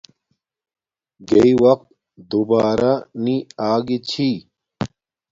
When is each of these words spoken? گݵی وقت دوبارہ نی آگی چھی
گݵی 1.29 1.53
وقت 1.63 1.87
دوبارہ 2.31 2.91
نی 3.23 3.37
آگی 3.71 3.97
چھی 4.09 4.29